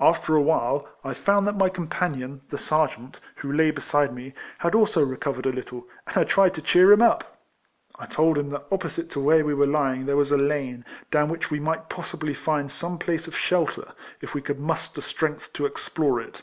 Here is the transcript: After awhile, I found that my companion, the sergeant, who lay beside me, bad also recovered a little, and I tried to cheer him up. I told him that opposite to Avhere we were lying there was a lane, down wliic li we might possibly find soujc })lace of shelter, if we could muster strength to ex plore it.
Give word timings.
After 0.00 0.34
awhile, 0.34 0.88
I 1.04 1.14
found 1.14 1.46
that 1.46 1.56
my 1.56 1.68
companion, 1.68 2.40
the 2.50 2.58
sergeant, 2.58 3.20
who 3.36 3.52
lay 3.52 3.70
beside 3.70 4.12
me, 4.12 4.34
bad 4.60 4.74
also 4.74 5.06
recovered 5.06 5.46
a 5.46 5.52
little, 5.52 5.86
and 6.08 6.16
I 6.18 6.24
tried 6.24 6.52
to 6.54 6.62
cheer 6.62 6.90
him 6.90 7.00
up. 7.00 7.38
I 7.96 8.06
told 8.06 8.38
him 8.38 8.50
that 8.50 8.64
opposite 8.72 9.08
to 9.12 9.20
Avhere 9.20 9.44
we 9.44 9.54
were 9.54 9.68
lying 9.68 10.04
there 10.04 10.16
was 10.16 10.32
a 10.32 10.36
lane, 10.36 10.84
down 11.12 11.30
wliic 11.30 11.42
li 11.42 11.46
we 11.58 11.60
might 11.60 11.88
possibly 11.88 12.34
find 12.34 12.70
soujc 12.70 13.06
})lace 13.06 13.28
of 13.28 13.36
shelter, 13.36 13.92
if 14.20 14.34
we 14.34 14.42
could 14.42 14.58
muster 14.58 15.00
strength 15.00 15.52
to 15.52 15.64
ex 15.64 15.88
plore 15.88 16.20
it. 16.20 16.42